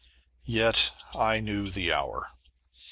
Yet 0.47 0.93
I 1.13 1.39
knew 1.41 1.67
the 1.67 1.93
hour. 1.93 2.31